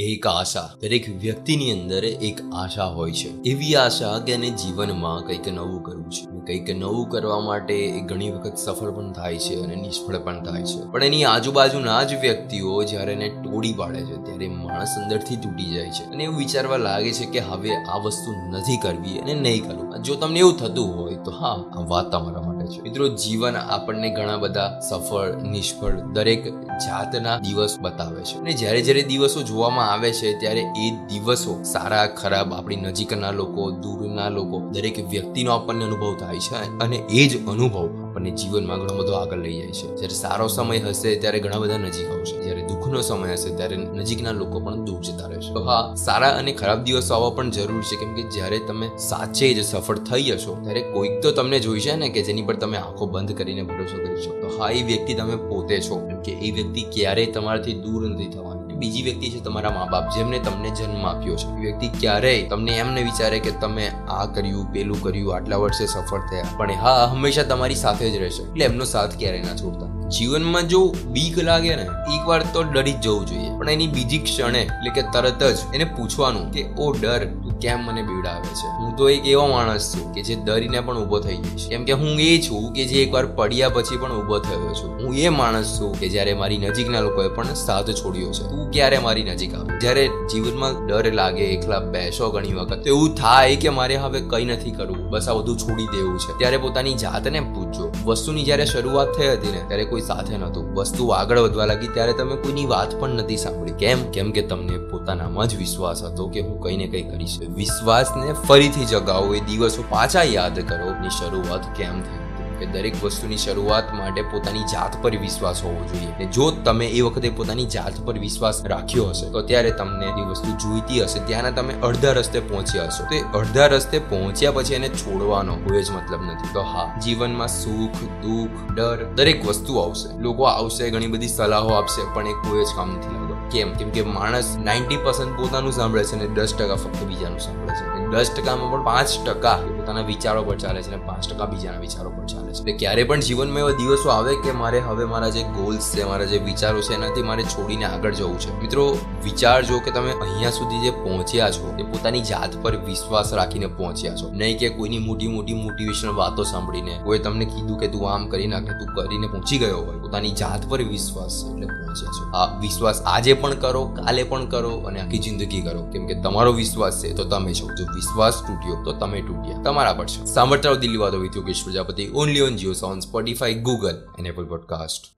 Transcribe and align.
એક 0.00 0.26
આશા. 0.26 0.70
દરેક 0.80 1.20
વ્યક્તિની 1.20 1.80
અંદર 1.80 2.04
એક 2.04 2.40
આશા 2.54 2.84
હોય 2.84 3.12
છે. 3.12 3.42
એવી 3.42 3.74
આશા 3.74 4.18
કે 4.18 4.32
એને 4.32 4.50
જીવનમાં 4.50 5.26
કંઈક 5.26 5.48
નવું 5.48 5.82
કરવું 5.82 6.10
છે. 6.10 6.24
કંઈક 6.24 6.78
નવું 6.78 7.08
કરવા 7.08 7.40
માટે 7.40 7.74
એ 7.74 8.00
ઘણી 8.00 8.30
વખત 8.30 8.56
સફળ 8.56 8.90
પણ 8.90 9.12
થાય 9.12 9.38
છે 9.38 9.60
અને 9.60 9.74
નિષ્ફળ 9.74 10.18
પણ 10.18 10.44
થાય 10.44 10.62
છે. 10.62 10.90
પણ 10.90 11.04
એની 11.04 11.24
આજુબાજુના 11.24 12.02
જ 12.02 12.14
વ્યક્તિઓ 12.14 12.82
જ્યારે 12.82 13.12
એને 13.12 13.28
તોડી 13.28 13.72
પાડે 13.72 14.00
છે, 14.00 14.22
ત્યારે 14.22 14.48
માણસ 14.48 14.88
અંદરથી 15.02 15.36
તૂટી 15.36 15.64
જાય 15.64 15.90
છે. 15.90 16.04
અને 16.04 16.24
એવું 16.24 16.36
વિચારવા 16.36 16.76
લાગે 16.76 17.12
છે 17.12 17.26
કે 17.26 17.38
હવે 17.38 17.70
આ 17.74 17.96
વસ્તુ 17.96 18.50
નથી 18.50 18.76
કરવી 18.76 19.18
અને 19.18 19.34
નહીં 19.34 19.68
કરવું. 19.68 20.02
જો 20.02 20.14
તમને 20.14 20.38
એવું 20.38 20.56
થતું 20.56 20.96
હોય 20.96 21.14
તો 21.14 21.30
હા, 21.30 21.64
આ 21.76 21.80
વાત 21.80 22.12
તમારા 22.12 22.40
માટે 22.40 22.66
છે. 22.66 22.80
મિત્રો, 22.80 23.08
જીવન 23.08 23.56
આપણને 23.56 24.10
ઘણા 24.10 24.36
બધા 24.36 24.80
સફળ, 24.90 25.42
નિષ્ફળ 25.42 26.00
દરેક 26.00 26.60
જાતના 26.60 27.38
દિવસ 27.38 27.78
બતાવે 27.80 28.22
છે. 28.22 28.38
અને 28.38 28.52
જ્યારે 28.52 28.82
જ્યારે 28.82 29.02
દિવસો 29.02 29.42
જોવામાં 29.42 29.89
આવે 29.90 30.12
છે 30.12 30.32
ત્યારે 30.40 30.60
એ 30.60 30.90
દિવસો 31.08 31.62
સારા, 31.62 32.06
ખરાબ, 32.06 32.54
આપણી 32.54 32.76
નજીકના 32.76 33.30
લોકો, 33.30 33.70
દૂરના 33.70 34.28
લોકો, 34.28 34.60
દરેક 34.72 34.98
વ્યક્તિનો 35.08 35.50
આપણને 35.52 35.84
અનુભવ 35.84 36.16
થાય 36.20 36.38
છે 36.38 36.78
અને 36.78 36.96
એ 36.96 37.28
જ 37.28 37.46
અનુભવ 37.46 37.88
આપણને 38.08 38.30
જીવનમાં 38.30 38.78
ઘણો 38.78 38.94
બધો 38.98 39.12
આગળ 39.12 39.38
લઈ 39.38 39.56
જાય 39.56 39.66
છે. 39.66 39.88
જ્યારે 39.96 40.14
સારો 40.14 40.46
સમય 40.48 40.78
હશે 40.78 41.16
ત્યારે 41.16 41.40
ઘણા 41.40 41.58
બધા 41.58 41.78
નજીક 41.78 42.10
આવશે. 42.10 42.42
જ્યારે 42.42 42.62
દુઃખનો 42.62 43.00
સમય 43.00 43.32
હશે 43.32 43.56
ત્યારે 43.56 43.76
નજીકના 43.76 44.30
લોકો 44.32 44.60
પણ 44.60 44.84
દૂર 44.84 45.00
જતા 45.00 45.26
રહેશે. 45.26 45.54
તો 45.54 45.64
હા, 45.64 45.94
સારા 45.94 46.30
અને 46.38 46.52
ખરાબ 46.52 46.84
દિવસો 46.84 47.14
આવવા 47.14 47.30
પણ 47.30 47.50
જરૂર 47.50 47.82
છે. 47.82 47.96
કેમ 47.96 48.14
કે 48.14 48.22
જ્યારે 48.22 48.58
તમે 48.68 48.90
સાચે 48.98 49.54
જ 49.54 49.64
સફળ 49.64 49.98
થઈ 49.98 50.22
જશો, 50.22 50.56
ત્યારે 50.62 50.80
કોઈક 50.80 51.20
તો 51.22 51.30
તમને 51.32 51.58
જોઈશે 51.60 51.96
ને 51.96 52.08
કે 52.08 52.22
જેની 52.22 52.42
પર 52.42 52.56
તમે 52.56 52.78
આંખો 52.78 53.06
બંધ 53.06 53.32
કરીને 53.32 53.62
ભરોસો 53.62 53.96
કરી 53.96 54.22
શકો. 54.22 54.62
હા, 54.62 54.70
એ 54.70 54.82
વ્યક્તિ 54.82 55.14
તમે 55.14 55.36
પોતે 55.36 55.80
છો. 55.80 55.96
કેમ 56.08 56.20
કે 56.20 56.32
એ 56.32 56.50
વ્યક્તિ 56.50 56.82
ક્યારેય 56.82 57.26
તમારાથી 57.26 57.72
દૂર 57.72 58.08
નથી 58.08 58.28
થવાની. 58.28 58.59
બીજી 58.80 59.02
વ્યક્તિ 59.02 59.30
છે 59.30 59.40
તમારા 59.40 59.70
મા 59.70 59.84
બાપ 59.84 60.14
જેમને 60.16 60.38
તમને 60.38 60.70
જન્મ 60.70 61.06
આપ્યો 61.06 61.36
છે. 61.36 61.60
વ્યક્તિ 61.60 61.88
ક્યારેય 61.88 62.48
તમને 62.48 62.72
એમ 62.72 62.92
ને 62.92 63.02
વિચારે 63.02 63.38
કે 63.38 63.50
તમે 63.50 63.88
આ 64.08 64.26
કર્યું, 64.26 64.72
પેલું 64.72 65.02
કર્યું, 65.02 65.34
આટલા 65.34 65.56
વર્ષે 65.56 65.86
સફળ 65.86 66.18
થયા. 66.18 66.44
પણ 66.56 66.72
હા 66.72 67.04
હંમેશા 67.04 67.42
તમારી 67.42 67.74
સાથે 67.74 68.10
જ 68.10 68.16
રહેશે. 68.16 68.42
એટલે 68.42 68.64
એમનો 68.64 68.84
સાથ 68.84 69.18
ક્યારેય 69.18 69.42
ના 69.42 69.56
છોડતા. 69.56 69.99
જીવનમાં 70.18 70.68
જો 70.68 70.94
બીક 71.06 71.38
લાગે 71.38 71.76
ને 71.76 71.82
એક 71.82 72.26
વાર 72.26 72.42
તો 72.42 72.62
ડરી 72.62 72.92
જ 72.92 73.00
જવું 73.00 73.26
જોઈએ. 73.26 73.58
પણ 73.58 73.70
એની 73.70 73.86
બીજી 73.86 74.18
ક્ષણે, 74.18 74.58
એટલે 74.58 74.90
કે 74.90 75.02
તરત 75.02 75.42
જ 75.42 75.56
એને 75.74 75.84
પૂછવાનું 75.84 76.52
કે, 76.52 76.66
ઓ 76.78 76.92
ડર, 76.92 77.24
તું 77.24 77.58
કેમ 77.58 77.78
મને 77.78 78.02
બીવડાવે 78.02 78.46
છે? 78.46 78.68
હું 78.78 78.96
તો 78.96 79.08
એક 79.08 79.26
એવો 79.26 79.46
માણસ 79.46 79.94
છું 79.94 80.12
કે 80.12 80.22
જે 80.22 80.34
ડરીને 80.34 80.80
પણ 80.80 80.98
ઊભો 80.98 81.20
થઈ 81.20 81.36
જઈશ 81.36 81.68
કેમ 81.68 81.84
કે 81.84 81.92
હું 81.92 82.20
એ 82.20 82.38
છું 82.38 82.72
કે 82.72 82.84
જે 82.84 83.02
એકવાર 83.02 83.26
પડ્યા 83.26 83.68
પછી 83.68 83.96
પણ 83.96 84.12
ઊભો 84.12 84.38
થયો 84.38 84.74
છું. 84.74 85.06
હું 85.06 85.16
એ 85.16 85.28
માણસ 85.28 85.80
છું 85.80 86.00
કે 86.00 86.08
જ્યારે 86.08 86.34
મારી 86.34 86.58
નજીકના 86.58 87.00
લોકોએ 87.00 87.28
પણ 87.28 87.44
સાથ 87.54 87.90
છોડ્યો 87.90 88.32
છે. 88.32 88.42
તું 88.42 88.70
ક્યારે 88.70 88.98
મારી 88.98 89.22
નજીક 89.22 89.54
આવે? 89.54 89.78
જ્યારે 89.78 90.06
જીવનમાં 90.06 90.86
ડર 90.86 91.12
લાગે, 91.12 91.44
એકલા 91.44 91.80
બેસો 91.80 92.30
ઘણી 92.30 92.52
વખત 92.52 92.86
એવું 92.86 93.14
થાય 93.14 93.56
કે 93.56 93.68
મારે 93.68 93.96
હવે 93.96 94.20
કઈ 94.20 94.44
નથી 94.44 94.70
કરવું. 94.70 95.10
બસ 95.10 95.28
આ 95.28 95.32
બધું 95.32 95.58
છોડી 95.58 95.86
દેવું 95.86 96.18
છે. 96.18 96.38
ત્યારે 96.38 96.56
પોતાની 96.56 96.94
જાતને 96.94 97.40
પૂછજો. 97.40 97.92
વસ્તુની 98.04 98.42
જ્યારે 98.42 98.66
શરૂઆત 98.66 99.08
થઈ 99.12 99.28
હતી 99.28 99.52
ને, 99.52 99.58
ત્યારે 99.58 99.84
કોઈ 99.84 99.99
સાથે 100.00 100.36
નહોતું. 100.36 100.74
વસ્તુ 100.74 101.08
આગળ 101.08 101.38
વધવા 101.38 101.64
લાગી 101.64 101.88
ત્યારે 101.88 102.12
તમે 102.12 102.36
કોઈની 102.36 102.66
વાત 102.66 103.00
પણ 103.00 103.10
નથી 103.10 103.36
સાંભળી. 103.36 103.72
કેમ? 103.72 104.10
કેમ 104.10 104.30
કે 104.30 104.42
તમને 104.42 104.78
પોતાનામાં 104.78 105.46
જ 105.46 105.56
વિશ્વાસ 105.56 106.02
હતો 106.02 106.28
કે 106.28 106.40
હું 106.40 106.62
કઈ 106.62 106.76
ને 106.76 106.86
કઈ 106.86 107.02
કરીશ. 107.02 107.40
વિશ્વાસને 107.40 108.32
ફરીથી 108.32 108.84
જગાવો, 108.84 109.34
એ 109.34 109.40
દિવસો 109.40 109.84
પાછા 109.88 110.22
યાદ 110.22 110.68
કરો. 110.68 111.00
ની 111.00 111.08
શરૂઆત 111.08 111.76
કેમ 111.76 112.00
થઈ? 112.00 112.29
કે 112.60 112.66
દરેક 112.66 113.04
વસ્તુની 113.04 113.36
શરૂઆત 113.36 113.94
માટે 113.94 114.22
પોતાની 114.22 114.62
જાત 114.62 115.02
પર 115.02 115.16
વિશ્વાસ 115.16 115.62
હોવો 115.62 115.84
જોઈએ. 115.84 116.12
ને 116.18 116.24
જો 116.24 116.50
તમે 116.50 116.86
એ 116.86 117.00
વખતે 117.00 117.30
પોતાની 117.30 117.64
જાત 117.64 118.06
પર 118.06 118.18
વિશ્વાસ 118.18 118.64
રાખ્યો 118.64 119.04
હશે, 119.04 119.30
તો 119.30 119.42
ત્યારે 119.42 119.70
તમને 119.70 120.06
એ 120.06 120.24
વસ્તુ 120.24 120.50
જોઈતી 120.50 121.02
હશે. 121.02 121.26
ત્યાંના 121.26 121.50
તમે 121.50 121.74
અડધા 121.82 122.12
રસ્તે 122.12 122.40
પહોંચ્યા 122.40 122.84
હશો. 122.84 123.04
તો 123.04 123.14
એ 123.14 123.20
અડધા 123.20 123.66
રસ્તે 123.66 123.98
પહોંચ્યા 123.98 124.52
પછી 124.52 124.74
એને 124.74 124.88
છોડવાનો 124.88 125.54
કોઈ 125.54 125.82
જ 125.82 125.90
મતલબ 125.90 126.22
નથી. 126.22 126.48
તો 126.54 126.60
હા, 126.60 126.98
જીવનમાં 127.04 127.48
સુખ, 127.48 128.04
દુઃખ, 128.22 128.72
ડર 128.76 129.04
દરેક 129.04 129.46
વસ્તુ 129.46 129.76
આવશે. 129.76 130.18
લોકો 130.18 130.42
આવશે, 130.42 130.90
ઘણી 130.90 131.06
બધી 131.06 131.28
સલાહો 131.28 131.68
આપશે, 131.68 132.14
પણ 132.14 132.26
એ 132.26 132.32
કોઈ 132.32 132.64
જ 132.64 132.68
કામ 132.76 132.88
નથી 132.88 133.14
લાગતો. 133.14 133.36
કેમ? 133.50 133.72
કેમ 133.72 133.90
કે 133.90 134.02
માણસ 134.02 134.56
નાઇન્ટી 134.62 134.96
પર્સન્ટ 134.96 135.40
પોતાનું 135.40 135.72
સાંભળે 135.72 136.04
છે 136.04 136.16
અને 136.16 136.26
દસ 136.26 136.54
ટકા 136.54 136.74
ફક્ત 136.74 137.02
બીજાનું 137.02 137.38
સાંભળે 137.38 137.74
છે. 137.74 138.08
દસ 138.08 138.30
ટકામાં 138.36 138.70
પણ 138.70 138.84
પાંચ 138.84 139.08
ટકા 139.26 139.58
પોતાના 139.90 140.06
વિચારો 140.06 140.42
પર 140.42 140.56
ચાલે 140.56 140.82
છે 140.82 140.94
અને 140.94 141.04
પાંચ 141.06 141.28
ટકા 141.28 141.46
બીજાના 141.46 141.78
વિચારો 141.78 142.10
પર 142.10 142.26
ચાલે 142.26 142.52
છે. 142.52 142.72
ક્યારે 142.72 143.04
પણ 143.04 143.20
જીવનમાં 143.20 143.58
એવા 143.58 143.70
દિવસો 143.70 144.10
આવે 144.10 144.36
કે 144.36 144.52
મારે 144.52 144.80
હવે 144.80 145.04
મારા 145.04 145.28
જે 145.28 145.42
ગોલ્સ 145.42 145.96
છે, 145.96 146.04
મારા 146.04 146.24
જે 146.24 146.38
વિચારો 146.38 146.80
છે, 146.80 146.94
એનાથી 146.94 147.22
મારે 147.22 147.42
છોડીને 147.42 147.84
આગળ 147.84 148.14
જવું 148.14 148.38
છે. 148.38 148.62
મિત્રો 148.62 148.98
વિચારજો 149.24 149.80
કે 149.80 149.90
તમે 149.90 150.12
અહીંયા 150.12 150.50
સુધી 150.50 150.80
જે 150.80 150.90
પહોંચ્યા 150.90 151.50
છો, 151.50 151.74
એ 151.78 151.82
પોતાની 151.82 152.20
જાત 152.20 152.62
પર 152.62 152.76
વિશ્વાસ 152.76 153.34
રાખીને 153.34 153.66
પહોંચ્યા 153.66 154.14
છો. 154.14 154.30
નહીં 154.32 154.58
કે 154.58 154.68
કોઈની 154.68 154.98
મોટી 154.98 155.28
મોટી 155.28 155.54
મોટિવેશનલ 155.54 156.10
વાતો 156.10 156.44
સાંભળીને 156.44 156.98
કોઈ 157.04 157.18
તમને 157.18 157.44
કીધું 157.44 157.78
કે 157.78 157.88
તું 157.88 158.12
આમ 158.12 158.28
કરી 158.28 158.46
નાખે, 158.46 158.66
તું 158.66 158.94
કરીને 158.94 159.26
પહોંચી 159.26 159.58
ગયો 159.58 159.76
હોય. 159.76 159.98
પોતાની 159.98 160.30
જાત 160.30 160.68
પર 160.68 160.82
વિશ્વાસ 160.82 161.44
એટલે 161.50 161.66
પહોંચ્યા 161.66 162.12
છો. 162.12 162.30
આ 162.34 162.60
વિશ્વાસ 162.60 163.02
આજે 163.06 163.34
પણ 163.34 163.54
કરો, 163.54 163.84
કાલે 163.86 164.22
પણ 164.22 164.46
કરો 164.46 164.72
અને 164.86 165.00
આખી 165.00 165.18
જિંદગી 165.18 165.62
કરો. 165.62 165.82
કેમ 165.82 166.06
કે 166.06 166.14
તમારો 166.14 166.52
વિશ્વાસ 166.52 167.02
છે 167.02 167.14
તો 167.14 167.24
તમે 167.24 167.54
છો. 167.54 167.66
જો 167.66 167.84
વિશ્વાસ 167.94 168.42
તૂટ્યો, 168.46 168.84
તો 168.84 168.92
તમે 168.92 169.22
તૂટ્યા. 169.22 169.62
તમારા 169.62 169.79
પર 169.84 170.06
છે. 170.06 170.24
સાંભળતા 170.24 170.74
દિલ્હી 170.74 170.96
વાતો 170.96 171.18
with 171.18 171.36
Yogesh 171.36 171.64
Prajapati 171.64 172.08
only 172.14 172.40
on 172.40 172.56
Jio 172.56 172.72
Saavn 172.72 173.00
Spotify 173.00 173.54
Google 173.54 174.08
and 174.18 174.28
Apple 174.28 174.44
podcast 174.44 175.12